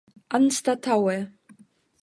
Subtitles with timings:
[0.37, 1.19] anstataŭe